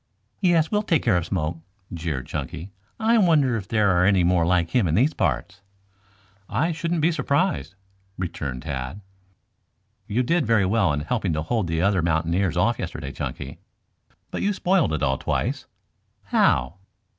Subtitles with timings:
[0.39, 1.59] "Yes, we'll take care of Smoke,"
[1.93, 2.71] jeered Chunky.
[2.99, 5.61] "I wonder if there are any more like him in these parts?"
[6.49, 7.75] "I shouldn't be surprised,"
[8.17, 9.01] returned Tad.
[10.07, 13.59] "You did very well in helping to hold the other mountaineers off yesterday, Chunky.
[14.31, 15.67] But you spoiled it all twice."
[16.23, 16.77] "How?"